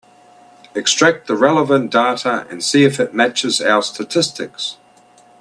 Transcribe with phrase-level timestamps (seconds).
[0.73, 4.77] Extract the relevant data and see if it matches our statistics.